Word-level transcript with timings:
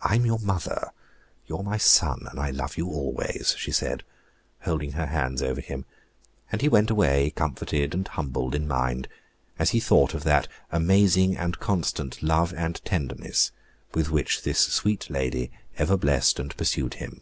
"I 0.00 0.14
am 0.14 0.24
your 0.24 0.38
mother, 0.38 0.92
you 1.46 1.56
are 1.56 1.64
my 1.64 1.76
son, 1.76 2.28
and 2.30 2.38
I 2.38 2.50
love 2.52 2.76
you 2.76 2.86
always," 2.88 3.56
she 3.58 3.72
said, 3.72 4.04
holding 4.60 4.92
her 4.92 5.06
hands 5.06 5.42
over 5.42 5.60
him: 5.60 5.84
and 6.52 6.60
he 6.62 6.68
went 6.68 6.90
away 6.92 7.32
comforted 7.34 7.92
and 7.92 8.06
humbled 8.06 8.54
in 8.54 8.68
mind, 8.68 9.08
as 9.58 9.70
he 9.70 9.80
thought 9.80 10.14
of 10.14 10.22
that 10.22 10.46
amazing 10.70 11.36
and 11.36 11.58
constant 11.58 12.22
love 12.22 12.54
and 12.54 12.80
tenderness 12.84 13.50
with 13.94 14.12
which 14.12 14.42
this 14.42 14.60
sweet 14.60 15.10
lady 15.10 15.50
ever 15.76 15.96
blessed 15.96 16.38
and 16.38 16.56
pursued 16.56 16.94
him. 16.94 17.20